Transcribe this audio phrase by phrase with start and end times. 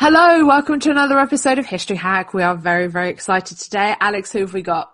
[0.00, 2.32] Hello, welcome to another episode of History Hack.
[2.32, 3.96] We are very, very excited today.
[3.98, 4.92] Alex, who have we got?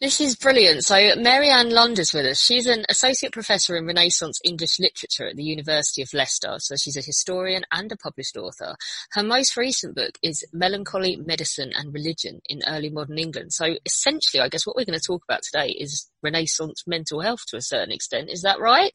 [0.00, 0.84] This is brilliant.
[0.84, 2.40] So Mary-Anne Lund is with us.
[2.40, 6.54] She's an associate professor in Renaissance English literature at the University of Leicester.
[6.58, 8.76] So she's a historian and a published author.
[9.10, 13.52] Her most recent book is Melancholy, Medicine and Religion in Early Modern England.
[13.52, 17.40] So essentially, I guess what we're going to talk about today is Renaissance mental health
[17.48, 18.30] to a certain extent.
[18.30, 18.92] Is that right?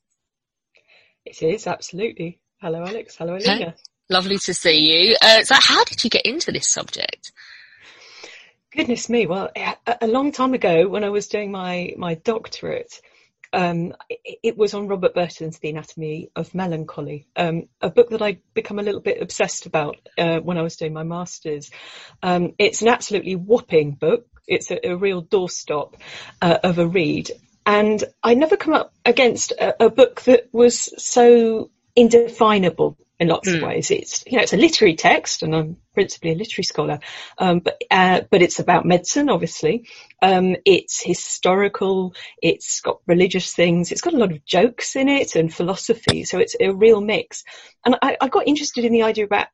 [1.26, 2.40] It is, absolutely.
[2.62, 3.18] Hello, Alex.
[3.18, 3.76] Hello, Alina.
[4.10, 5.16] Lovely to see you.
[5.22, 7.32] Uh, so how did you get into this subject?
[8.76, 9.26] Goodness me.
[9.26, 9.52] Well,
[10.02, 13.02] a long time ago when I was doing my, my doctorate,
[13.54, 18.42] um, it, was on Robert Burton's The Anatomy of Melancholy, um, a book that I'd
[18.54, 21.72] become a little bit obsessed about uh, when I was doing my master's.
[22.22, 24.28] Um, it's an absolutely whopping book.
[24.46, 25.96] It's a, a real doorstop
[26.42, 27.32] uh, of a read.
[27.66, 33.50] And I never come up against a, a book that was so indefinable in lots
[33.50, 33.56] mm.
[33.56, 33.68] of hmm.
[33.68, 33.92] ways.
[33.92, 37.00] It's you know it's a literary text, and I'm principally a literary scholar,
[37.38, 39.88] um, but uh, but it's about medicine, obviously.
[40.22, 42.14] Um, it's historical.
[42.42, 43.92] It's got religious things.
[43.92, 46.24] It's got a lot of jokes in it and philosophy.
[46.26, 47.44] So it's a real mix.
[47.86, 49.48] And I, I got interested in the idea about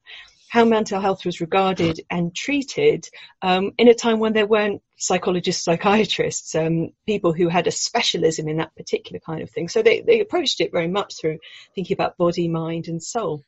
[0.52, 3.08] how mental health was regarded and treated
[3.42, 8.50] um, in a time when there weren't psychologists, psychiatrists, um, people who had a specialism
[8.50, 9.70] in that particular kind of thing.
[9.70, 11.40] So they, they approached it very much through
[11.74, 13.44] thinking about body, mind, and soul.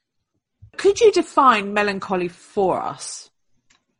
[0.77, 3.29] Could you define melancholy for us?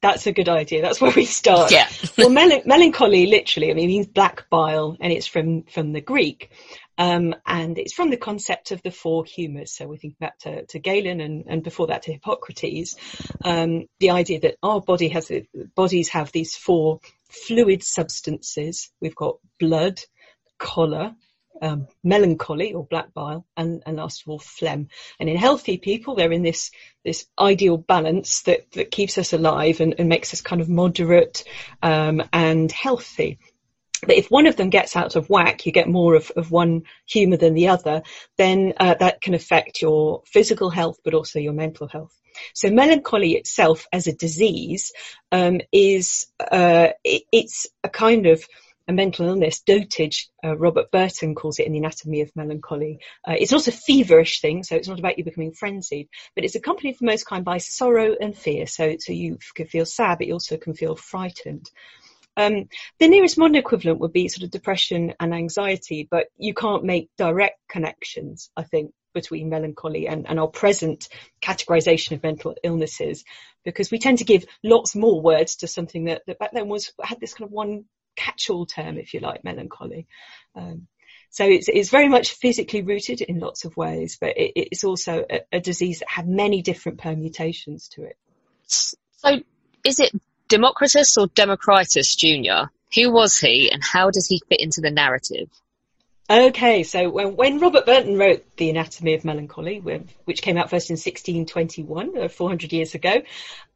[0.03, 0.81] That's a good idea.
[0.81, 1.71] That's where we start.
[1.71, 1.87] Yeah.
[2.17, 6.51] well, mel- melancholy literally, I mean, means black bile, and it's from from the Greek,
[6.97, 9.71] um, and it's from the concept of the four humours.
[9.71, 12.97] So we think back to, to Galen, and, and before that to Hippocrates.
[13.45, 15.31] Um, the idea that our body has
[15.73, 18.91] bodies have these four fluid substances.
[18.99, 20.01] We've got blood,
[20.59, 21.15] choler,
[21.63, 24.89] um, melancholy or black bile, and, and last of all phlegm.
[25.19, 26.71] And in healthy people, they're in this
[27.03, 31.43] this ideal balance that that keeps us alive and, and makes us kind of moderate
[31.81, 33.39] um, and healthy.
[34.05, 36.83] But if one of them gets out of whack, you get more of, of one
[37.05, 38.03] humour than the other,
[38.37, 42.13] then uh, that can affect your physical health, but also your mental health.
[42.53, 44.91] So melancholy itself as a disease
[45.31, 48.43] um, is uh, it, it's a kind of
[48.87, 52.99] a mental illness, dotage, uh, Robert Burton calls it in the anatomy of melancholy.
[53.27, 56.55] Uh, it's not a feverish thing, so it's not about you becoming frenzied, but it's
[56.55, 58.67] accompanied for most kind by sorrow and fear.
[58.67, 61.69] So, so you can feel sad, but you also can feel frightened.
[62.35, 62.67] Um,
[62.99, 67.09] the nearest modern equivalent would be sort of depression and anxiety, but you can't make
[67.17, 71.07] direct connections, I think, between melancholy and, and our present
[71.41, 73.23] categorization of mental illnesses,
[73.63, 76.91] because we tend to give lots more words to something that, that back then was
[77.01, 77.85] had this kind of one
[78.15, 80.07] catch-all term, if you like, melancholy.
[80.55, 80.87] Um,
[81.29, 85.25] so it's, it's very much physically rooted in lots of ways, but it, it's also
[85.29, 88.17] a, a disease that had many different permutations to it.
[88.67, 89.39] So
[89.83, 90.11] is it
[90.47, 92.69] Democritus or Democritus Jr.?
[92.95, 95.49] Who was he and how does he fit into the narrative?
[96.33, 99.77] Okay, so when, when, Robert Burton wrote The Anatomy of Melancholy,
[100.25, 103.21] which came out first in 1621, uh, 400 years ago,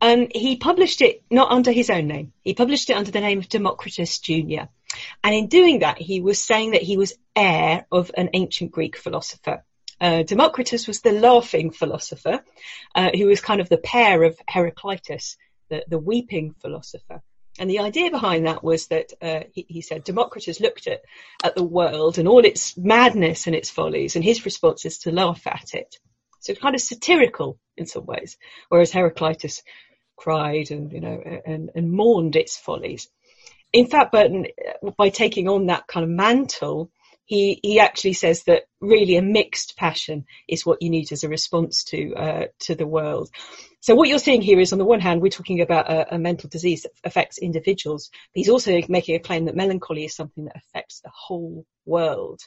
[0.02, 2.34] um, he published it not under his own name.
[2.44, 4.64] He published it under the name of Democritus Jr.
[5.24, 8.98] And in doing that, he was saying that he was heir of an ancient Greek
[8.98, 9.64] philosopher.
[10.02, 12.44] Uh, Democritus was the laughing philosopher,
[12.96, 15.38] uh, who was kind of the pair of Heraclitus,
[15.70, 17.22] the, the weeping philosopher.
[17.60, 21.02] And the idea behind that was that uh, he, he, said Democritus looked at,
[21.44, 25.12] at the world and all its madness and its follies, and his response is to
[25.12, 25.96] laugh at it.
[26.40, 28.38] So kind of satirical in some ways,
[28.70, 29.64] whereas Heraclitus
[30.16, 33.08] cried and you know and, and mourned its follies.
[33.74, 34.48] In fact, Burton,
[34.98, 36.92] by taking on that kind of mantle,
[37.28, 41.30] he he actually says that really a mixed passion is what you need as a
[41.30, 43.30] response to uh, to the world.
[43.82, 46.18] So what you're seeing here is, on the one hand, we're talking about a, a,
[46.18, 50.46] mental disease that affects individuals, but he's also making a claim that melancholy is something
[50.46, 52.42] that affects the whole world.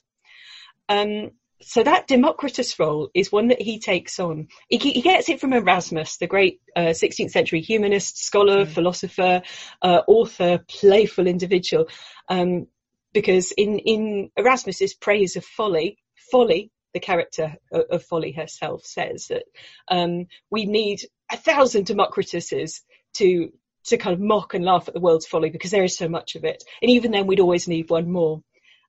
[0.89, 1.31] Um,
[1.63, 4.49] so that Democritus role is one that he takes on.
[4.69, 8.69] He, he gets it from Erasmus, the great uh, 16th century humanist, scholar, mm.
[8.69, 9.43] philosopher,
[9.83, 11.89] uh, author, playful individual.
[12.29, 12.67] Um,
[13.13, 15.99] because in, in Erasmus's praise of folly,
[16.31, 19.45] folly, the character of, of folly herself says that
[19.89, 22.81] um, we need a thousand Democrituses
[23.15, 23.53] to
[23.85, 26.35] to kind of mock and laugh at the world's folly because there is so much
[26.35, 26.63] of it.
[26.83, 28.43] And even then, we'd always need one more.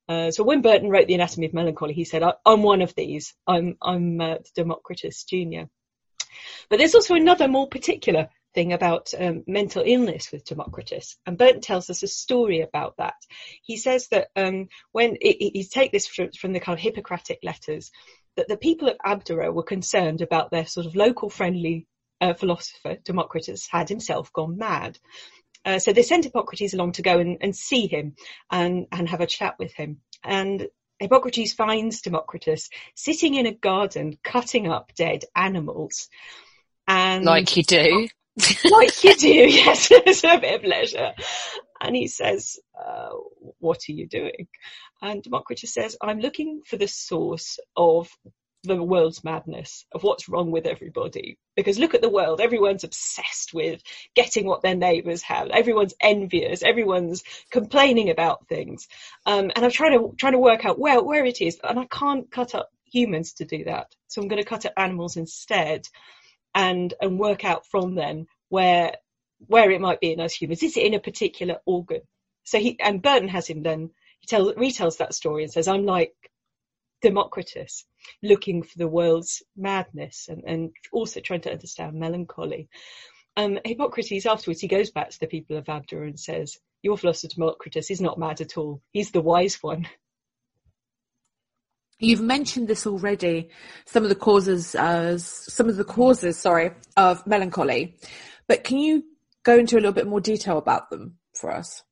[0.10, 3.34] Uh, so when Burton wrote The Anatomy of Melancholy, he said, "I'm one of these.
[3.48, 5.70] I'm I'm uh, Democritus Junior."
[6.70, 11.62] But there's also another more particular thing about um, mental illness with Democritus, and Burton
[11.62, 13.16] tells us a story about that.
[13.64, 17.92] He says that um, when he take this from, from, the kind of Hippocratic letters,
[18.36, 21.88] that the people of Abdera were concerned about their sort of local friendly
[22.22, 24.98] uh, philosopher Democritus had himself gone mad.
[25.66, 28.16] Uh, so they sent Hippocrates along to go and, and see him
[28.50, 29.98] and, and have a chat with him.
[30.24, 30.68] And
[31.00, 36.10] Hippocrates finds Democritus sitting in a garden cutting up dead animals.
[36.88, 38.08] And like you do.
[38.72, 41.14] Like you do, yes, it's a bit of leisure.
[41.82, 43.10] And he says, uh,
[43.60, 44.48] What are you doing?
[45.02, 48.10] And Democritus says, I'm looking for the source of
[48.64, 51.40] the world's madness, of what's wrong with everybody.
[51.56, 53.82] Because look at the world, everyone's obsessed with
[54.16, 55.50] getting what their neighbours have.
[55.50, 58.88] Everyone's envious, everyone's complaining about things.
[59.26, 61.86] Um, and I'm trying to trying to work out where where it is, and I
[61.86, 63.88] can't cut up humans to do that.
[64.08, 65.88] So I'm going to cut up animals instead
[66.54, 68.96] and and work out from then where
[69.48, 70.64] where it might be in us humans.
[70.64, 72.02] Is it in a particular organ?
[72.44, 75.86] So he and Burton has him then he tells retells that story and says, I'm
[75.86, 76.14] like
[77.02, 77.86] Democritus,
[78.22, 82.70] looking for the world's madness and, and also trying to understand melancholy.
[83.38, 87.34] Um, Hippocrates afterwards he goes back to the people of Abdera and says, Your philosopher
[87.34, 88.82] Democritus is not mad at all.
[88.92, 89.88] He's the wise one.
[92.02, 93.50] You've mentioned this already.
[93.86, 97.96] Some of the causes, uh, some of the causes, sorry, of melancholy.
[98.48, 99.04] But can you
[99.44, 101.84] go into a little bit more detail about them for us?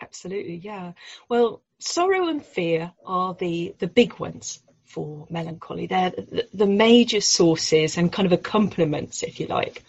[0.00, 0.92] Absolutely, yeah.
[1.28, 5.86] Well, sorrow and fear are the the big ones for melancholy.
[5.86, 6.12] They're
[6.52, 9.84] the, major sources and kind of accompaniments, if you like.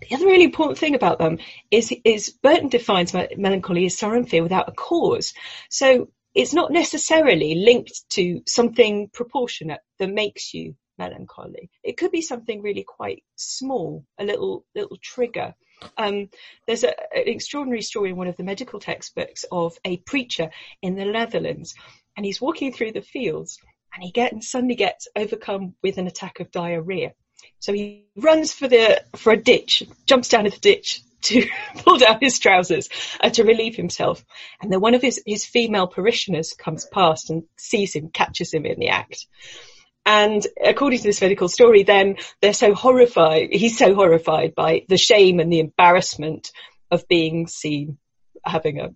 [0.00, 1.38] The other really important thing about them
[1.70, 5.32] is, is Burton defines melancholy as sorrow and fear without a cause.
[5.70, 11.70] So it's not necessarily linked to something proportionate that makes you melancholy.
[11.82, 15.54] It could be something really quite small, a little little trigger.
[15.96, 16.28] Um,
[16.66, 20.50] there's a, an extraordinary story in one of the medical textbooks of a preacher
[20.80, 21.74] in the Netherlands,
[22.16, 23.58] and he's walking through the fields,
[23.94, 27.12] and he get and suddenly gets overcome with an attack of diarrhea.
[27.58, 31.48] So he runs for the for a ditch, jumps down in the ditch, to
[31.78, 32.88] pull down his trousers
[33.20, 34.24] uh, to relieve himself.
[34.60, 38.66] And then one of his, his female parishioners comes past and sees him, catches him
[38.66, 39.26] in the act.
[40.04, 44.98] And according to this medical story, then they're so horrified, he's so horrified by the
[44.98, 46.50] shame and the embarrassment
[46.90, 47.98] of being seen
[48.44, 48.90] having a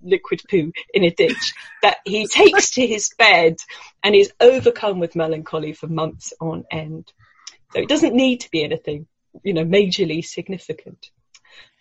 [0.00, 3.56] liquid poo in a ditch that he takes to his bed
[4.04, 7.12] and is overcome with melancholy for months on end.
[7.72, 9.06] So it doesn't need to be anything,
[9.42, 11.10] you know, majorly significant.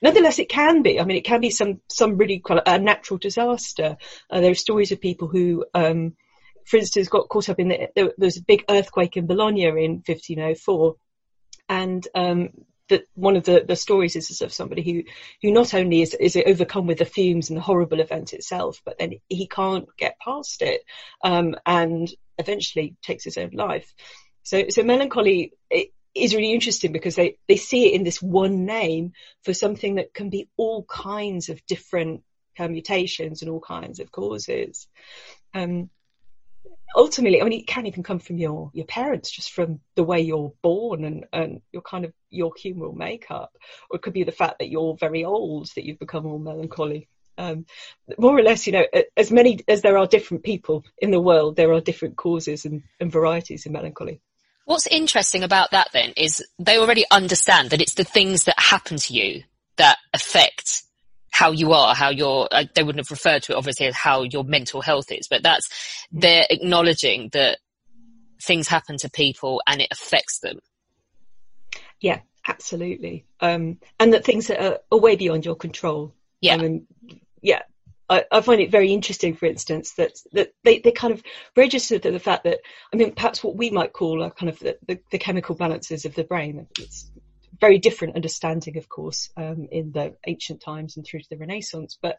[0.01, 0.99] Nonetheless, it can be.
[0.99, 3.97] I mean, it can be some some really a natural disaster.
[4.29, 6.15] Uh, there are stories of people who, um,
[6.65, 9.63] for instance, got caught up in the, there, there was a big earthquake in Bologna
[9.63, 10.95] in 1504,
[11.69, 12.49] and um,
[12.89, 15.03] that one of the, the stories is of somebody who,
[15.41, 18.97] who not only is, is overcome with the fumes and the horrible event itself, but
[18.97, 20.81] then he can't get past it,
[21.23, 23.93] um, and eventually takes his own life.
[24.47, 25.51] So, so melancholy,
[26.15, 29.11] is really interesting because they, they see it in this one name
[29.43, 32.23] for something that can be all kinds of different
[32.55, 34.87] permutations and all kinds of causes.
[35.53, 35.89] Um,
[36.95, 40.21] ultimately, I mean, it can even come from your, your parents, just from the way
[40.21, 43.51] you're born and, and your kind of your humoral makeup.
[43.89, 47.09] Or it could be the fact that you're very old, that you've become all melancholy.
[47.37, 47.65] Um,
[48.17, 48.85] more or less, you know,
[49.17, 52.83] as many as there are different people in the world, there are different causes and,
[52.99, 54.21] and varieties in melancholy.
[54.67, 58.97] What's interesting about that then is they already understand that it's the things that happen
[58.97, 59.43] to you
[59.77, 60.83] that affect
[61.31, 64.23] how you are, how your uh, they wouldn't have referred to it obviously as how
[64.23, 65.69] your mental health is, but that's,
[66.11, 67.59] they're acknowledging that
[68.43, 70.59] things happen to people and it affects them.
[72.01, 73.25] Yeah, absolutely.
[73.39, 76.13] Um, and that things are, are way beyond your control.
[76.41, 76.55] Yeah.
[76.55, 76.87] I mean,
[77.41, 77.61] yeah,
[78.09, 81.23] I, I, find it very interesting, for instance, that, that they, they kind of
[81.55, 82.59] register the fact that,
[82.93, 86.05] I mean, perhaps what we might call a kind of the, the, the chemical balances
[86.05, 86.67] of the brain.
[86.79, 87.11] It's
[87.59, 91.97] very different understanding, of course, um, in the ancient times and through to the Renaissance,
[92.01, 92.17] but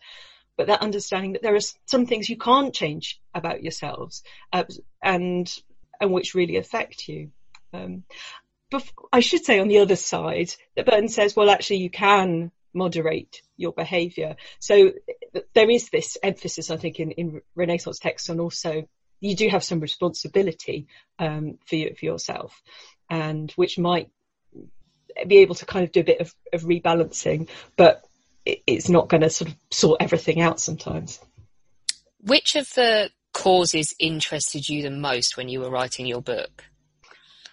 [0.57, 4.65] but that understanding that there are some things you can't change about yourselves uh,
[5.01, 5.49] and
[6.01, 7.31] and which really affect you.
[7.73, 8.03] Um,
[8.71, 12.51] but I should say on the other side that Burton says, well, actually, you can
[12.75, 14.37] moderate your behaviour.
[14.59, 14.93] So
[15.55, 18.89] there is this emphasis, I think, in, in Renaissance texts on also
[19.21, 20.87] you do have some responsibility
[21.19, 22.63] um, for, you, for yourself,
[23.11, 24.11] and which might
[25.27, 28.05] be able to kind of do a bit of, of rebalancing, but
[28.45, 31.21] it, it's not going to sort of sort everything out sometimes.
[32.21, 36.65] Which of the causes interested you the most when you were writing your book?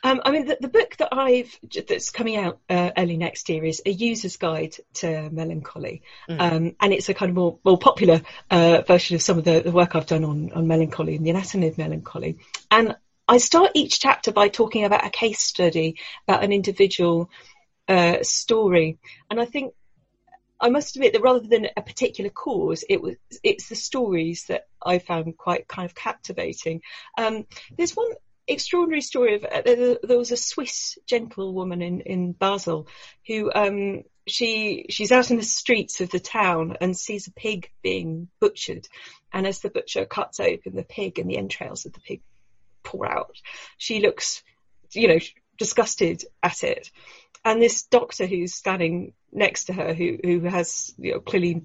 [0.05, 3.65] Um, I mean, the, the, book that I've that's coming out uh, early next year
[3.65, 6.39] is a user's guide to melancholy, mm.
[6.39, 8.21] um, and it's a kind of more more popular
[8.51, 11.31] uh, version of some of the, the, work I've done on on melancholy and the
[11.31, 12.37] anatomy of melancholy.
[12.69, 12.95] And
[13.27, 15.97] I start each chapter by talking about a case study
[16.27, 17.31] about an individual
[17.87, 18.99] uh, story,
[19.31, 19.73] and I think
[20.61, 24.67] I must admit that rather than a particular cause, it was it's the stories that
[24.85, 26.81] I found quite kind of captivating.
[27.17, 28.11] Um, there's one
[28.47, 32.87] extraordinary story of uh, there, was a Swiss gentlewoman in in Basel
[33.27, 37.69] who um, she she's out in the streets of the town and sees a pig
[37.81, 38.87] being butchered,
[39.33, 42.21] and as the butcher cuts open the pig and the entrails of the pig
[42.83, 43.35] pour out,
[43.77, 44.43] she looks,
[44.91, 45.19] you know,
[45.57, 46.91] disgusted at it.
[47.43, 51.63] And this doctor who's standing next to her, who who has you know, clearly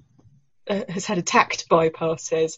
[0.69, 2.57] uh, has had a tact bypass, says,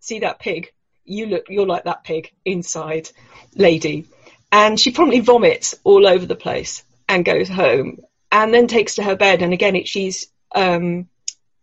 [0.00, 0.72] "See that pig?
[1.04, 3.10] You look, you're like that pig inside,
[3.54, 4.06] lady.
[4.52, 8.00] And she promptly vomits all over the place and goes home
[8.32, 9.42] and then takes to her bed.
[9.42, 11.08] And again, it, she's, um,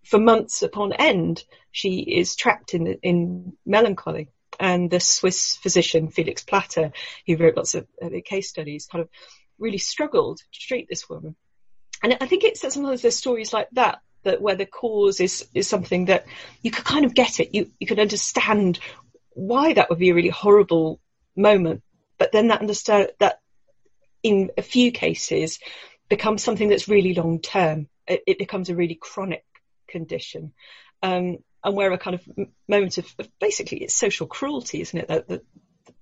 [0.05, 4.29] for months upon end, she is trapped in, in melancholy.
[4.59, 6.91] And the Swiss physician, Felix Platter,
[7.27, 9.09] who wrote lots of uh, case studies, kind of
[9.59, 11.35] really struggled to treat this woman.
[12.01, 15.67] And I think it's sometimes there's stories like that that where the cause is is
[15.67, 16.25] something that
[16.61, 17.53] you could kind of get it.
[17.53, 18.79] You you could understand
[19.37, 20.99] why that would be a really horrible
[21.35, 21.83] moment.
[22.17, 23.39] But then that understand that
[24.23, 25.59] in a few cases
[26.09, 27.87] becomes something that's really long term.
[28.07, 29.45] It, it, becomes a really chronic
[29.87, 30.53] condition.
[31.03, 35.07] Um, and where a kind of moment of, of, basically it's social cruelty, isn't it?
[35.07, 35.41] That,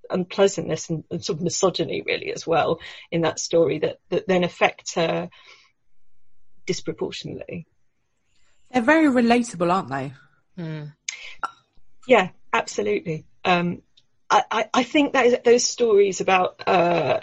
[0.08, 2.78] unpleasantness and, and, sort of misogyny really as well
[3.10, 5.28] in that story that, that then affect her
[6.64, 7.66] disproportionately.
[8.72, 10.12] They're very relatable, aren't they?
[10.56, 10.92] Mm.
[12.06, 13.26] Yeah, absolutely.
[13.44, 13.82] Um,
[14.28, 17.20] I, I, think that is, those stories about uh,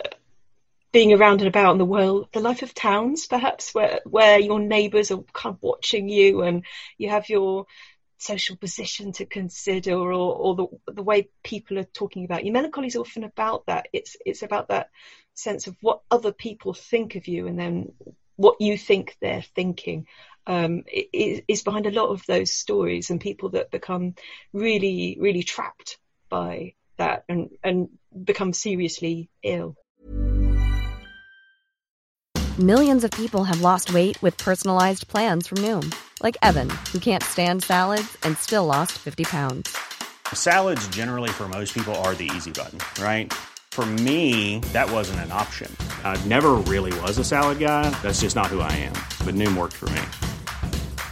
[0.93, 4.59] being around and about in the world, the life of towns, perhaps, where where your
[4.59, 6.63] neighbours are kind of watching you, and
[6.97, 7.65] you have your
[8.19, 12.53] social position to consider, or, or the the way people are talking about you.
[12.53, 13.87] Melancholy is often about that.
[13.91, 14.89] It's it's about that
[15.33, 17.91] sense of what other people think of you, and then
[18.37, 20.07] what you think they're thinking
[20.47, 24.15] um, is, behind a lot of those stories and people that become
[24.51, 25.97] really, really trapped
[26.29, 27.89] by that and, and
[28.23, 29.75] become seriously ill.
[32.59, 37.23] Millions of people have lost weight with personalized plans from Noom, like Evan, who can't
[37.23, 39.75] stand salads and still lost 50 pounds.
[40.33, 43.33] Salads, generally, for most people, are the easy button, right?
[43.71, 45.75] For me, that wasn't an option.
[46.03, 47.89] I never really was a salad guy.
[48.03, 48.93] That's just not who I am.
[49.25, 50.22] But Noom worked for me.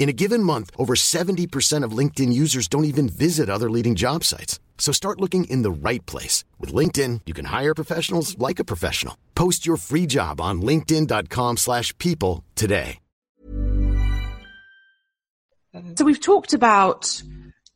[0.00, 4.24] In a given month, over 70% of LinkedIn users don't even visit other leading job
[4.24, 4.58] sites.
[4.78, 6.42] So start looking in the right place.
[6.58, 9.18] With LinkedIn, you can hire professionals like a professional.
[9.34, 12.98] Post your free job on linkedin.com slash people today.
[15.96, 17.22] So we've talked about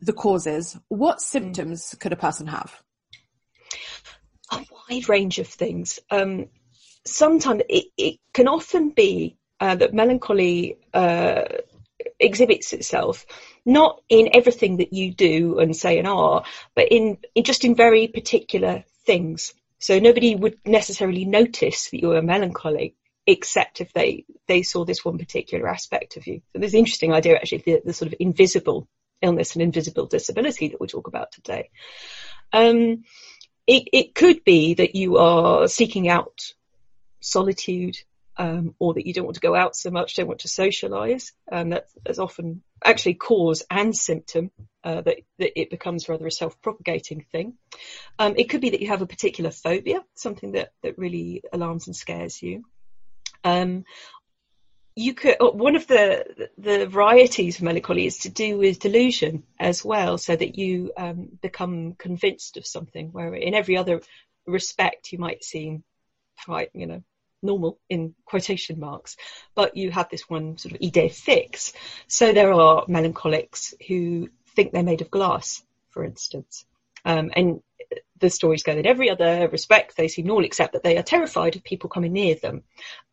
[0.00, 0.78] the causes.
[0.88, 2.72] What symptoms could a person have?
[4.50, 6.00] A wide range of things.
[6.10, 6.46] Um,
[7.04, 10.78] sometimes it, it, can often be uh, that melancholy...
[10.94, 11.42] Uh,
[12.18, 13.26] exhibits itself
[13.64, 16.44] not in everything that you do and say and are,
[16.74, 19.54] but in, in just in very particular things.
[19.78, 22.94] So nobody would necessarily notice that you were a melancholy
[23.26, 26.42] except if they, they saw this one particular aspect of you.
[26.52, 28.86] So there's an interesting idea actually, the, the sort of invisible
[29.22, 31.70] illness and invisible disability that we talk about today.
[32.52, 33.04] Um,
[33.66, 36.52] it, it could be that you are seeking out
[37.20, 37.96] solitude,
[38.36, 41.32] um, or that you don't want to go out so much, don't want to socialise.
[41.50, 44.50] Um, that is often actually cause and symptom
[44.82, 47.54] uh, that, that, it becomes rather a self-propagating thing.
[48.18, 51.86] Um, it could be that you have a particular phobia, something that, that really alarms
[51.86, 52.64] and scares you.
[53.44, 53.84] Um,
[54.96, 59.42] you could uh, one of the the varieties of melancholy is to do with delusion
[59.58, 63.08] as well, so that you um, become convinced of something.
[63.10, 64.02] Where in every other
[64.46, 65.82] respect you might seem
[66.44, 67.02] quite you know
[67.44, 69.16] normal in quotation marks,
[69.54, 71.72] but you have this one sort of idée fixe.
[72.08, 76.64] So there are melancholics who think they're made of glass, for instance.
[77.04, 77.60] Um, and
[78.18, 81.56] the stories go in every other respect they seem normal, except that they are terrified
[81.56, 82.62] of people coming near them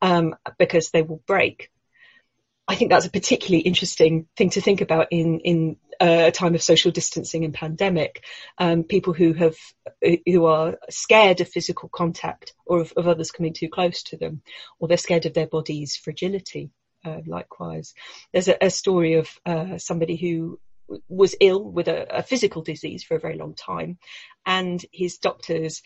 [0.01, 1.71] um, because they will break.
[2.67, 6.63] I think that's a particularly interesting thing to think about in in a time of
[6.63, 8.23] social distancing and pandemic.
[8.57, 9.55] Um, people who have
[10.25, 14.41] who are scared of physical contact or of, of, others coming too close to them,
[14.79, 16.71] or they're scared of their body's fragility.
[17.03, 17.93] Uh, likewise,
[18.31, 20.59] there's a, a story of uh, somebody who
[21.07, 23.97] was ill with a, a physical disease for a very long time,
[24.45, 25.81] and his doctors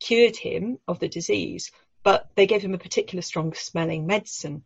[0.00, 1.70] cured him of the disease,
[2.02, 4.64] but they gave him a particular strong smelling medicine.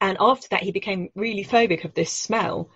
[0.00, 2.70] And after that, he became really phobic of this smell,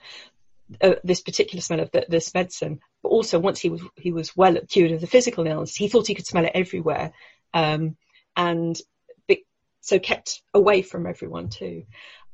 [0.80, 2.80] uh, this particular smell of the, this medicine.
[3.02, 6.06] But also, once he was he was well cured of the physical illness, he thought
[6.06, 7.12] he could smell it everywhere,
[7.54, 7.96] um,
[8.36, 8.80] and
[9.26, 9.44] be,
[9.80, 11.84] so kept away from everyone too.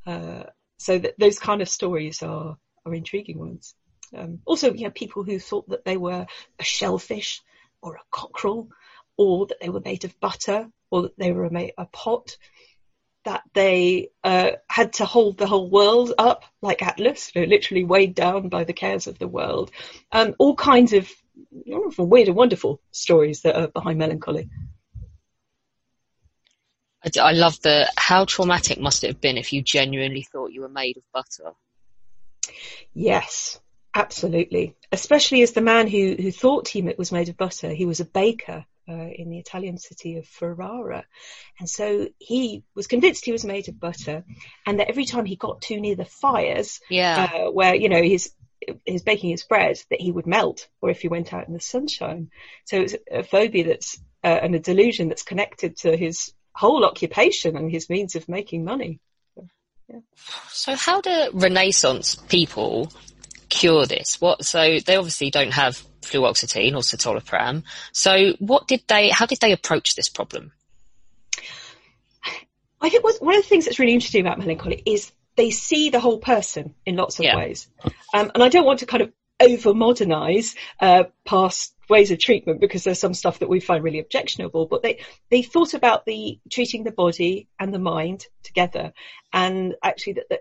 [0.07, 0.45] Uh,
[0.79, 3.75] so that those kind of stories are are intriguing ones.
[4.17, 6.27] Um, also, you know, people who thought that they were
[6.59, 7.43] a shellfish
[7.83, 8.69] or a cockerel,
[9.17, 12.37] or that they were made of butter, or that they were a pot,
[13.29, 18.49] that they uh, had to hold the whole world up like Atlas, literally weighed down
[18.49, 19.71] by the cares of the world.
[20.11, 21.13] Um, all kinds of
[21.99, 24.49] weird and wonderful stories that are behind melancholy.
[27.21, 30.71] I love the how traumatic must it have been if you genuinely thought you were
[30.71, 31.53] made of butter.
[32.95, 33.61] Yes,
[33.95, 38.01] Absolutely, especially as the man who, who thought he was made of butter, he was
[38.01, 41.05] a baker uh, in the Italian city of Ferrara.
[41.59, 44.25] And so he was convinced he was made of butter
[44.67, 47.31] and that every time he got too near the fires, yeah.
[47.33, 48.31] Uh, where, you know, he's,
[48.85, 51.61] he's baking his bread, that he would melt or if he went out in the
[51.61, 52.31] sunshine.
[52.65, 57.57] So it's a phobia that's, uh, and a delusion that's connected to his whole occupation
[57.57, 59.01] and his means of making money.
[59.89, 60.01] Yeah.
[60.49, 62.93] So how do Renaissance people
[63.49, 64.21] cure this?
[64.21, 64.45] What?
[64.45, 67.65] So they obviously don't have fluoxetine or citalopram.
[67.93, 69.09] So what did they?
[69.11, 70.53] How did they approach this problem?
[72.81, 76.01] I think one of the things that's really interesting about melancholy is they see the
[76.01, 77.37] whole person in lots of yeah.
[77.37, 77.69] ways,
[78.15, 82.61] um, and I don't want to kind of over modernize uh, past ways of treatment
[82.61, 86.39] because there's some stuff that we find really objectionable but they they thought about the
[86.51, 88.93] treating the body and the mind together
[89.33, 90.41] and actually that, that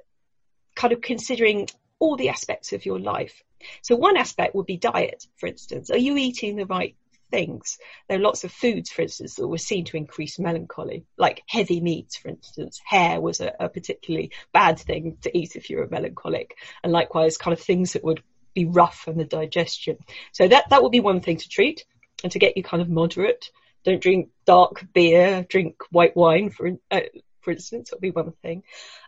[0.76, 1.68] kind of considering
[2.00, 3.44] all the aspects of your life.
[3.82, 5.90] So one aspect would be diet, for instance.
[5.90, 6.96] Are you eating the right
[7.32, 7.78] things?
[8.08, 11.82] There are lots of foods, for instance, that were seen to increase melancholy, like heavy
[11.82, 12.80] meats, for instance.
[12.86, 17.38] Hare was a, a particularly bad thing to eat if you were melancholic, and likewise,
[17.38, 18.22] kind of things that would
[18.54, 19.98] be rough on the digestion.
[20.32, 21.86] So that that would be one thing to treat,
[22.24, 23.52] and to get you kind of moderate.
[23.84, 25.46] Don't drink dark beer.
[25.48, 27.02] Drink white wine, for uh,
[27.42, 27.92] for instance.
[27.92, 28.64] Would be one thing.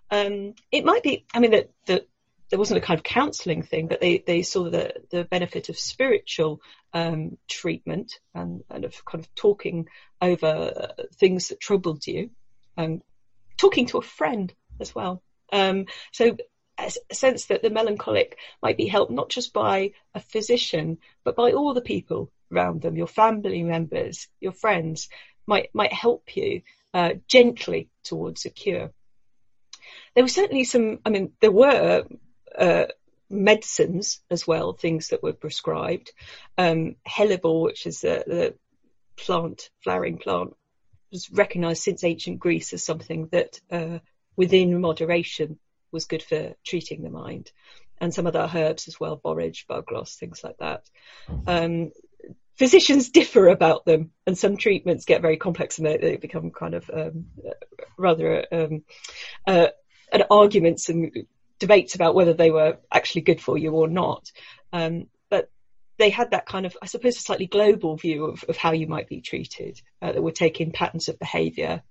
[0.10, 1.26] Um, it might be.
[1.34, 2.06] I mean, the, the
[2.50, 5.78] there wasn't a kind of counselling thing, but they, they saw the, the benefit of
[5.78, 6.62] spiritual
[6.94, 9.88] um, treatment and, and of kind of talking
[10.22, 12.32] over things that troubled you,
[12.76, 13.02] and
[13.58, 15.22] talking to a friend as well.
[15.52, 16.38] Um, so
[16.78, 21.52] a sense that the melancholic might be helped not just by a physician, but by
[21.52, 25.10] all the people around them, your family members, your friends,
[25.46, 26.62] might might help you
[26.94, 28.92] uh, gently towards a cure.
[30.16, 31.00] There were certainly some.
[31.06, 32.06] I mean, there were
[32.58, 32.86] uh,
[33.30, 36.12] medicines as well, things that were prescribed.
[36.58, 38.56] Um, hellebore, which is the, the
[39.16, 40.54] plant, flowering plant,
[41.12, 44.00] was recognised since ancient Greece as something that, uh,
[44.36, 45.60] within moderation,
[45.92, 47.52] was good for treating the mind.
[48.00, 50.84] And some other herbs as well, borage, bugloss, things like that.
[51.48, 51.92] Um,
[52.56, 56.76] physicians differ about them, and some treatments get very complex and they, they become kind
[56.76, 57.26] of um,
[57.98, 58.84] rather um,
[59.46, 59.68] uh,
[60.12, 61.12] an arguments and
[61.60, 64.32] debates about whether they were actually good for you or not.
[64.74, 65.52] Um, but
[65.98, 68.88] they had that kind of, I suppose, a slightly global view of, of how you
[68.88, 71.84] might be treated uh, that take in patterns of behaviour,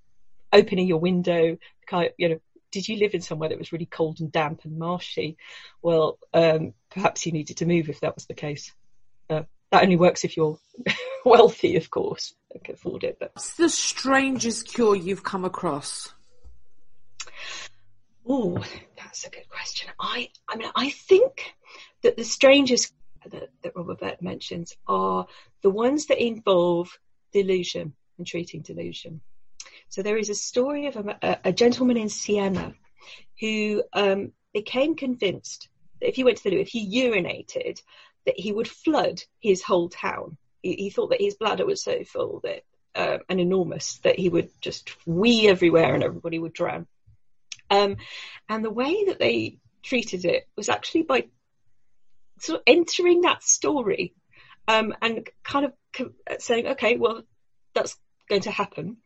[0.52, 3.86] opening your window, kind of, you know, did you live in somewhere that was really
[3.86, 5.36] cold and damp and marshy?
[5.82, 8.74] Well, um, perhaps you needed to move if that was the case.
[9.30, 10.58] Uh, that only works if you're
[11.24, 13.18] wealthy, of course, and can afford it.
[13.18, 16.12] But What's the strangest cure you've come across?
[18.28, 18.62] oh,
[19.08, 19.88] that's a good question.
[19.98, 21.54] I, I mean, I think
[22.02, 22.92] that the strangest
[23.24, 25.26] that, that Robert Burt mentions are
[25.62, 26.90] the ones that involve
[27.32, 29.22] delusion and treating delusion.
[29.88, 32.74] So there is a story of a, a gentleman in Siena
[33.40, 37.80] who um, became convinced that if he went to the loo, if he urinated,
[38.26, 40.36] that he would flood his whole town.
[40.60, 42.62] He, he thought that his bladder was so full that
[42.94, 46.86] uh, and enormous that he would just wee everywhere and everybody would drown.
[47.70, 47.96] Um,
[48.48, 51.24] and the way that they treated it was actually by
[52.40, 54.14] sort of entering that story
[54.66, 55.72] um, and kind of
[56.38, 57.22] saying, okay, well,
[57.74, 57.96] that's
[58.28, 58.98] going to happen.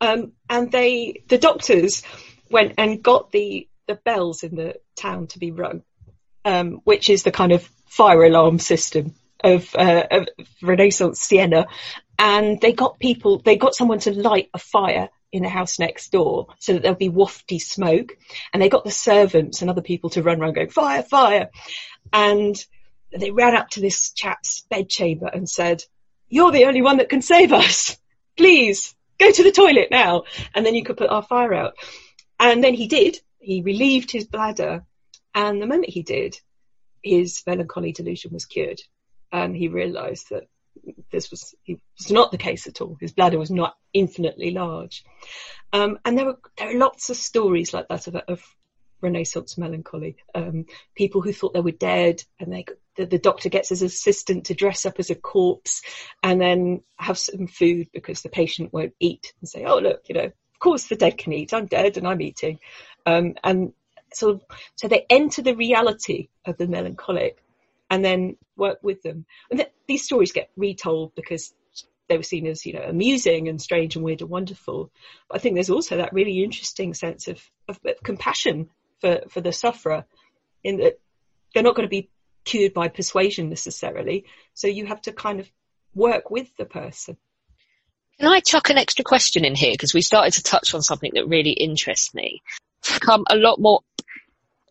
[0.00, 2.02] Um, and they, the doctors
[2.50, 5.82] went and got the, the bells in the town to be rung,
[6.44, 10.28] um, which is the kind of fire alarm system of, uh, of
[10.62, 11.66] Renaissance Siena.
[12.18, 16.10] And they got people, they got someone to light a fire in the house next
[16.10, 18.16] door so that there'll be wafty smoke.
[18.52, 21.50] And they got the servants and other people to run around going, fire, fire.
[22.12, 22.56] And
[23.16, 25.84] they ran up to this chap's bedchamber and said,
[26.28, 27.98] you're the only one that can save us.
[28.36, 30.24] Please go to the toilet now.
[30.54, 31.74] And then you could put our fire out.
[32.38, 33.20] And then he did.
[33.38, 34.84] He relieved his bladder.
[35.34, 36.40] And the moment he did,
[37.02, 38.80] his melancholy delusion was cured.
[39.32, 40.48] And he realized that
[41.10, 42.96] this was, was not the case at all.
[43.00, 45.04] His bladder was not infinitely large.
[45.72, 48.42] Um, and there were, there are lots of stories like that of, of
[49.00, 50.16] Renaissance melancholy.
[50.34, 54.46] Um, people who thought they were dead and they, the, the, doctor gets his assistant
[54.46, 55.82] to dress up as a corpse
[56.22, 60.14] and then have some food because the patient won't eat and say, oh, look, you
[60.14, 61.54] know, of course the dead can eat.
[61.54, 62.58] I'm dead and I'm eating.
[63.06, 63.72] Um, and
[64.22, 64.42] of,
[64.74, 67.42] so they enter the reality of the melancholic
[67.90, 69.24] and then work with them.
[69.50, 71.52] And these stories get retold because
[72.08, 74.92] they were seen as, you know, amusing and strange and weird and wonderful.
[75.28, 79.40] But I think there's also that really interesting sense of, of, of compassion for, for
[79.40, 80.04] the sufferer
[80.62, 81.00] in that
[81.52, 82.08] they're not going to be
[82.44, 84.26] cured by persuasion necessarily.
[84.54, 85.50] So you have to kind of
[85.92, 87.16] work with the person.
[88.20, 89.72] Can I chuck an extra question in here?
[89.72, 92.42] Because we started to touch on something that really interests me.
[92.94, 93.80] Become a lot more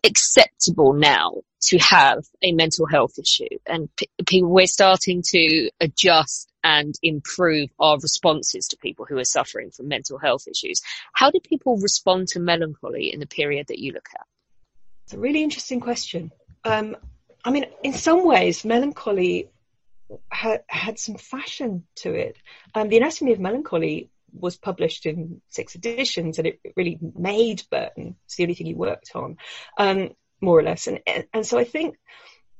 [0.04, 6.50] acceptable now to have a mental health issue and p- people, we're starting to adjust
[6.64, 10.80] and improve our responses to people who are suffering from mental health issues.
[11.12, 14.26] How do people respond to melancholy in the period that you look at?
[15.04, 16.30] It's a really interesting question.
[16.64, 16.96] Um,
[17.44, 19.50] I mean, in some ways, melancholy
[20.30, 22.36] ha- had some fashion to it.
[22.74, 28.16] Um, the Anatomy of Melancholy was published in six editions, and it really made Burton.
[28.24, 29.36] It's the only thing he worked on,
[29.76, 30.86] um, more or less.
[30.86, 31.00] And,
[31.32, 31.96] and so I think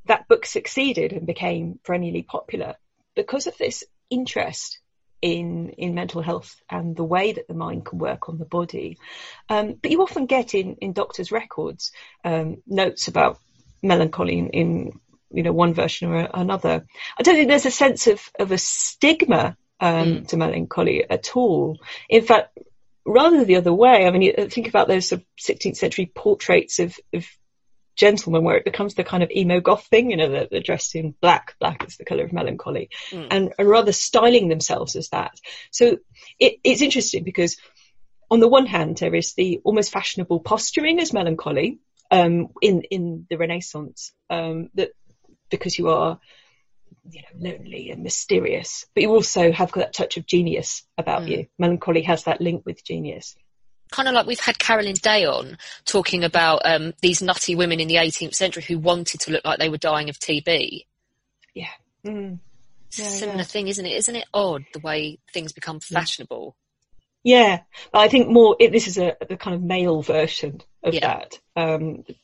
[0.07, 2.75] that book succeeded and became perennially popular
[3.15, 4.81] because of this interest
[5.23, 8.99] in in mental health and the way that the mind can work on the body.
[9.49, 11.93] Um, but you often get in in doctors' records
[12.25, 13.39] um, notes about
[13.83, 15.01] melancholy in, in,
[15.33, 16.85] you know one version or another.
[17.19, 20.29] I don't think there's a sense of of a stigma um, mm.
[20.29, 21.79] to melancholy at all.
[22.09, 22.59] In fact,
[23.05, 24.07] rather the other way.
[24.07, 27.27] I mean, you think about those sort of 16th century portraits of, of
[27.97, 30.95] gentlemen where it becomes the kind of emo goth thing, you know, they're, they're dressed
[30.95, 33.27] in black, black is the colour of melancholy, mm.
[33.31, 35.39] and, and, rather styling themselves as that.
[35.71, 35.99] So
[36.39, 37.57] it, it's interesting because
[38.31, 41.79] on the one hand, there is the almost fashionable posturing as melancholy
[42.11, 44.91] um, in, in the Renaissance, um, that
[45.51, 46.21] because you are
[47.11, 51.23] you know, lonely and mysterious, but you also have got that touch of genius about
[51.23, 51.29] mm.
[51.29, 51.47] you.
[51.59, 53.37] Melancholy has that link with genius.
[53.91, 57.89] Kind of like we've had Carolyn Day on talking about um, these nutty women in
[57.89, 60.87] the 18th century who wanted to look like they were dying of TB.
[61.55, 61.67] Yeah.
[62.07, 62.39] Mm.
[62.97, 63.45] yeah similar yeah.
[63.45, 63.97] thing, isn't it?
[63.97, 66.55] Isn't it odd the way things become fashionable?
[67.23, 67.61] Yeah,
[67.93, 68.57] but I think more.
[68.59, 71.19] It, this is a the kind of male version of yeah.
[71.19, 71.39] that.
[71.55, 72.17] Um, but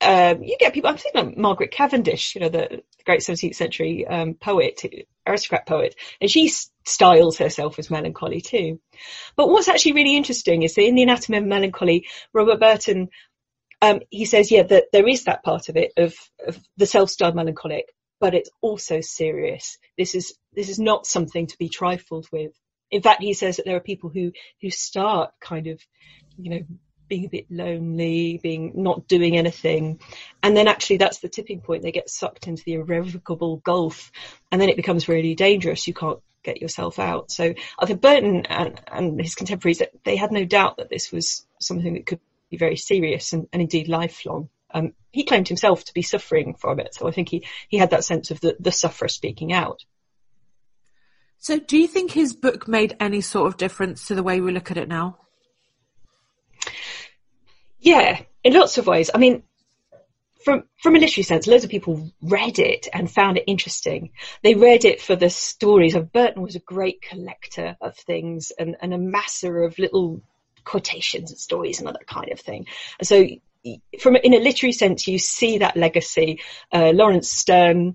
[0.00, 0.90] um, you get people.
[0.90, 4.82] I'm thinking of Margaret Cavendish, you know, the great 17th century um, poet,
[5.26, 6.52] aristocrat poet, and she
[6.84, 8.80] styles herself as melancholy too.
[9.36, 13.08] But what's actually really interesting is that in the Anatomy of Melancholy, Robert Burton,
[13.82, 16.14] um, he says, yeah, that there is that part of it of,
[16.46, 17.86] of the self-styled melancholic,
[18.20, 19.78] but it's also serious.
[19.96, 22.52] This is this is not something to be trifled with.
[22.90, 25.80] In fact, he says that there are people who who start kind of,
[26.36, 26.60] you know,
[27.08, 30.00] being a bit lonely, being not doing anything.
[30.42, 31.82] And then actually that's the tipping point.
[31.82, 34.12] They get sucked into the irrevocable gulf
[34.50, 35.86] and then it becomes really dangerous.
[35.86, 37.30] You can't get yourself out.
[37.30, 41.46] So I think Burton and, and his contemporaries, they had no doubt that this was
[41.58, 44.48] something that could be very serious and, and indeed lifelong.
[44.70, 47.90] Um, he claimed himself to be suffering from it, so I think he, he had
[47.90, 49.84] that sense of the, the sufferer speaking out.
[51.38, 54.52] So, do you think his book made any sort of difference to the way we
[54.52, 55.18] look at it now?
[57.80, 59.10] Yeah, in lots of ways.
[59.14, 59.42] I mean,
[60.44, 64.10] from from a literary sense, loads of people read it and found it interesting.
[64.42, 65.94] They read it for the stories.
[65.94, 70.22] Of Burton was a great collector of things and, and a masser of little
[70.64, 72.66] quotations and stories and other kind of thing.
[72.98, 73.26] And so,
[74.00, 76.40] from in a literary sense, you see that legacy.
[76.72, 77.94] Uh, Laurence Sterne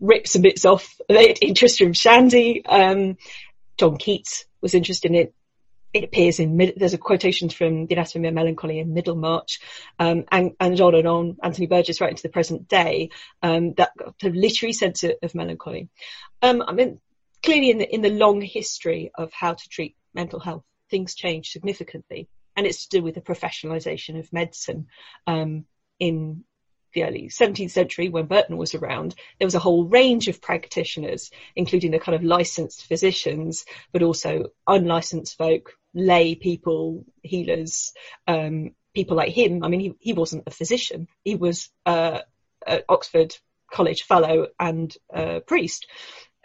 [0.00, 2.64] rips some bits off it in Tristram Shandy.
[2.66, 3.16] Um,
[3.76, 5.34] John Keats was interested in it.
[5.92, 9.60] It appears in mid, there's a quotation from The Anatomy of Melancholy in Middlemarch,
[9.98, 11.36] um, and, and on and on.
[11.42, 13.10] Anthony Burgess right into the present day.
[13.42, 15.88] Um, that literary sense of, of melancholy.
[16.42, 17.00] Um, I mean,
[17.42, 21.50] clearly in the in the long history of how to treat mental health, things change
[21.50, 24.86] significantly, and it's to do with the professionalisation of medicine
[25.26, 25.64] um,
[25.98, 26.44] in
[26.92, 31.30] the early 17th century when Burton was around, there was a whole range of practitioners,
[31.56, 37.92] including the kind of licensed physicians, but also unlicensed folk, lay people, healers,
[38.26, 39.62] um, people like him.
[39.64, 41.08] I mean, he, he wasn't a physician.
[41.24, 42.20] He was uh,
[42.66, 43.36] an Oxford
[43.70, 45.86] College fellow and a priest.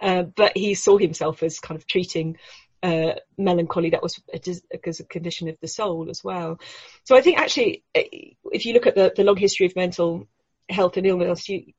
[0.01, 2.37] Uh, but he saw himself as kind of treating
[2.83, 4.39] uh, melancholy that was a,
[4.73, 6.59] a condition of the soul as well.
[7.05, 10.27] So I think actually, if you look at the, the long history of mental
[10.69, 11.73] health and illness, you,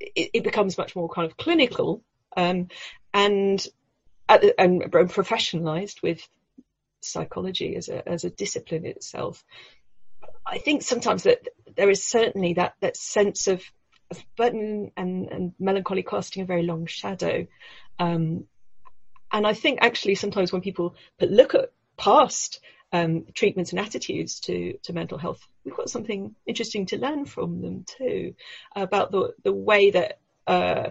[0.00, 2.02] it, it becomes much more kind of clinical
[2.36, 2.68] um,
[3.14, 3.66] and,
[4.28, 6.28] the, and and professionalized with
[7.00, 9.44] psychology as a as a discipline itself.
[10.44, 13.62] I think sometimes that there is certainly that that sense of,
[14.10, 17.46] of burden and, and melancholy casting a very long shadow.
[17.98, 18.44] Um,
[19.32, 22.60] and I think actually sometimes when people look at past
[22.92, 27.60] um, treatments and attitudes to, to mental health, we've got something interesting to learn from
[27.60, 28.34] them too
[28.74, 30.90] about the, the way that uh,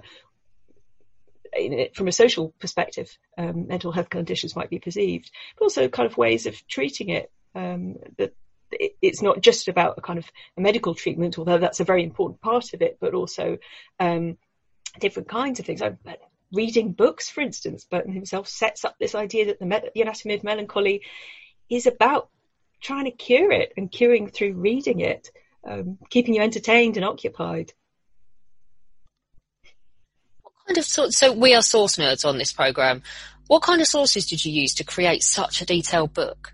[1.93, 6.17] from a social perspective, um, mental health conditions might be perceived, but also kind of
[6.17, 7.32] ways of treating it.
[7.56, 8.36] Um, that
[8.71, 12.04] it, it's not just about a kind of a medical treatment, although that's a very
[12.04, 13.58] important part of it, but also
[14.00, 14.38] um,
[15.00, 15.82] different kinds of things.
[15.82, 15.95] I,
[16.51, 20.43] reading books, for instance, Burton himself sets up this idea that the, the anatomy of
[20.43, 21.03] melancholy
[21.69, 22.29] is about
[22.81, 25.29] trying to cure it and curing through reading it,
[25.67, 27.73] um, keeping you entertained and occupied.
[30.41, 33.03] What kind of so we are source nerds on this program.
[33.47, 36.53] What kind of sources did you use to create such a detailed book?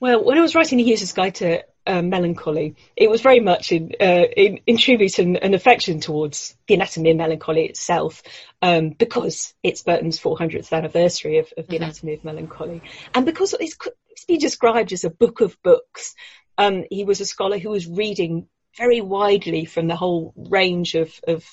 [0.00, 3.72] Well, when I was writing the user's guide to uh, melancholy, it was very much
[3.72, 8.22] in, uh, in, in tribute and, and, affection towards the anatomy of melancholy itself,
[8.60, 11.84] um, because it's Burton's 400th anniversary of, of the mm-hmm.
[11.84, 12.82] anatomy of melancholy,
[13.14, 13.76] and because it's,
[14.10, 16.14] it's been described as a book of books.
[16.56, 21.12] Um, he was a scholar who was reading very widely from the whole range of,
[21.26, 21.44] of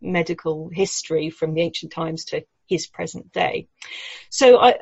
[0.00, 3.68] medical history from the ancient times to his present day.
[4.30, 4.78] So I,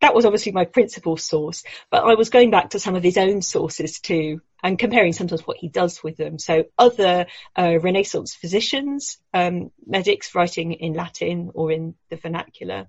[0.00, 3.16] that was obviously my principal source, but I was going back to some of his
[3.16, 6.38] own sources too and comparing sometimes what he does with them.
[6.38, 12.88] So other uh, Renaissance physicians, um, medics writing in Latin or in the vernacular.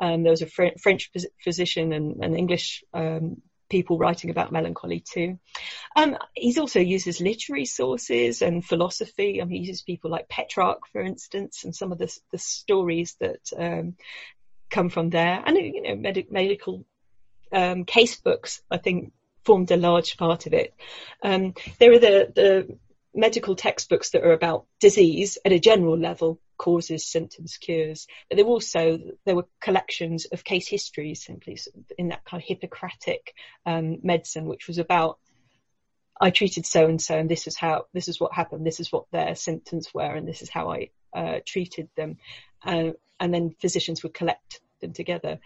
[0.00, 1.10] Um, there was a Fr- French
[1.42, 5.38] physician and an English um, people writing about melancholy too.
[5.96, 9.40] Um, he's also uses literary sources and philosophy.
[9.40, 13.16] I mean, he uses people like Petrarch, for instance, and some of the, the stories
[13.20, 13.96] that um,
[14.70, 15.42] come from there.
[15.44, 16.84] And, you know, med- medical
[17.52, 19.12] um, case books, I think,
[19.44, 20.74] formed a large part of it.
[21.22, 22.78] Um, there are the, the
[23.18, 28.06] medical textbooks that are about disease at a general level, causes, symptoms, cures.
[28.28, 31.58] But there were also there were collections of case histories, simply
[31.98, 33.34] in that kind of Hippocratic
[33.66, 35.18] um, medicine, which was about
[36.20, 38.92] I treated so and so, and this is how this is what happened, this is
[38.92, 42.18] what their symptoms were, and this is how I uh, treated them.
[42.64, 45.40] Uh, and then physicians would collect them together.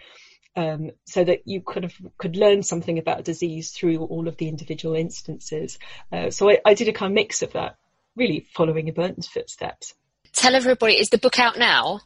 [0.55, 4.49] Um, so that you kind of could learn something about disease through all of the
[4.49, 5.79] individual instances.
[6.13, 7.77] Uh, so I, I, did a kind of mix of that,
[8.17, 9.95] really following in Burton's footsteps.
[10.35, 12.01] Tell everybody, is the book out now?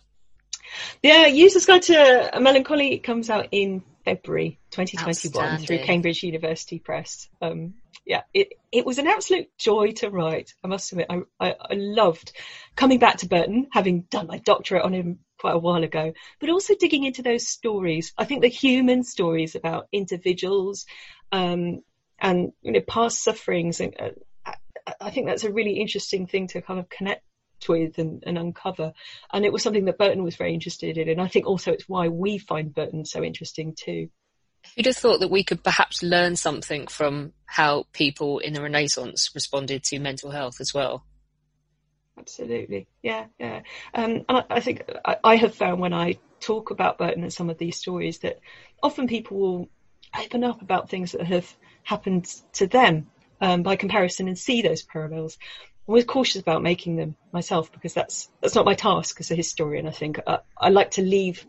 [1.03, 7.29] Yeah, User's Guide to Melancholy comes out in February 2021 through Cambridge University Press.
[7.43, 10.53] Um, yeah, it, it was an absolute joy to write.
[10.63, 12.33] I must admit, I, I, I loved
[12.75, 16.51] coming back to Burton, having done my doctorate on him quite a while ago, but
[16.51, 18.13] also digging into those stories.
[18.19, 20.85] I think the human stories about individuals
[21.33, 21.81] um,
[22.19, 24.53] and you know past sufferings, and uh,
[25.01, 27.23] I think that's a really interesting thing to kind of connect
[27.69, 28.93] with and, and, uncover.
[29.33, 31.89] And it was something that Burton was very interested in, and I think also it's
[31.89, 34.11] why we find Burton so interesting too.
[34.75, 39.31] Who'd have thought that we could perhaps learn something from how people in the Renaissance
[39.35, 41.07] responded to mental health as well?
[42.19, 43.63] Absolutely, yeah, yeah.
[43.95, 47.33] Um, and I, I think I, I, have found when I talk about Burton and
[47.33, 48.41] some of these stories that
[48.83, 49.69] often people will
[50.23, 51.51] open up about things that have
[51.83, 53.07] happened to them
[53.41, 55.39] um, by comparison and see those parallels.
[55.41, 59.35] I'm always cautious about making them myself because that's that's not my task as a
[59.35, 59.89] historian.
[59.89, 61.47] I think I, I like to leave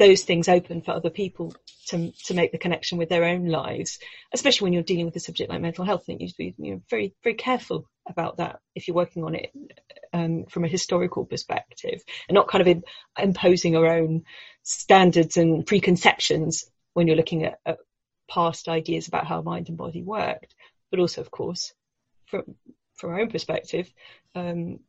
[0.00, 1.54] those things open for other people
[1.88, 3.98] to to make the connection with their own lives,
[4.32, 6.00] especially when you're dealing with a subject like mental health.
[6.04, 9.24] I think you should be you know, very very careful about that if you're working
[9.24, 9.52] on it
[10.14, 12.82] um, from a historical perspective, and not kind of in,
[13.18, 14.24] imposing our own
[14.62, 17.78] standards and preconceptions when you're looking at, at
[18.28, 20.54] past ideas about how mind and body worked.
[20.90, 21.74] But also, of course,
[22.24, 22.56] from
[22.94, 23.92] from our own perspective,
[24.34, 24.80] um,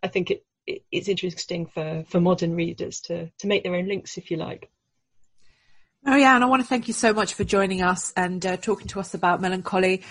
[0.00, 0.44] I think it
[0.90, 4.70] it's interesting for, for modern readers to, to make their own links, if you like.
[6.04, 9.00] And I want to thank you so much for joining us and uh, talking to
[9.00, 10.02] us about melancholy.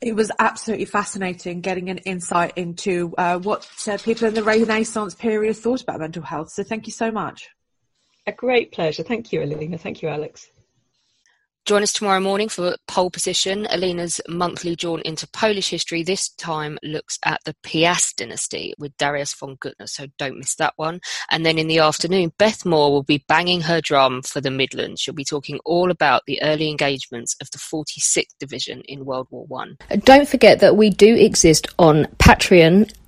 [0.00, 5.14] It was absolutely fascinating getting an insight into uh, what uh, people in the Renaissance
[5.14, 6.50] period thought about mental health.
[6.50, 7.48] So thank you so much.
[8.26, 9.02] A great pleasure.
[9.02, 9.78] Thank you, Alina.
[9.78, 10.48] Thank you, Alex.
[11.66, 13.66] Join us tomorrow morning for Pole Position.
[13.70, 19.34] Alina's monthly jaunt into Polish history this time looks at the Piast dynasty with Darius
[19.34, 21.00] von Güttner, so don't miss that one.
[21.28, 25.00] And then in the afternoon, Beth Moore will be banging her drum for the Midlands.
[25.00, 29.44] She'll be talking all about the early engagements of the 46th Division in World War
[29.46, 29.76] One.
[30.04, 32.92] Don't forget that we do exist on Patreon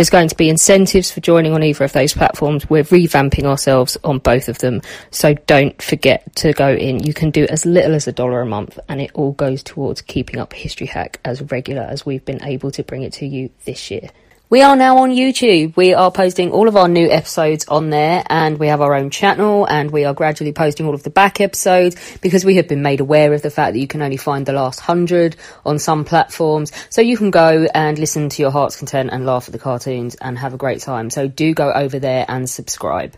[0.00, 2.70] there's going to be incentives for joining on either of those platforms.
[2.70, 4.80] We're revamping ourselves on both of them.
[5.10, 7.02] So don't forget to go in.
[7.02, 10.00] You can do as little as a dollar a month and it all goes towards
[10.00, 13.50] keeping up History Hack as regular as we've been able to bring it to you
[13.66, 14.08] this year.
[14.50, 15.76] We are now on YouTube.
[15.76, 19.10] We are posting all of our new episodes on there and we have our own
[19.10, 22.82] channel and we are gradually posting all of the back episodes because we have been
[22.82, 26.04] made aware of the fact that you can only find the last hundred on some
[26.04, 26.72] platforms.
[26.88, 30.16] So you can go and listen to your heart's content and laugh at the cartoons
[30.16, 31.10] and have a great time.
[31.10, 33.16] So do go over there and subscribe.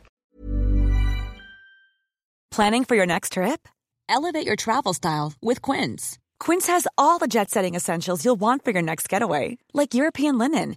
[2.51, 3.67] Planning for your next trip?
[4.07, 6.19] Elevate your travel style with Quince.
[6.39, 10.37] Quince has all the jet setting essentials you'll want for your next getaway, like European
[10.37, 10.77] linen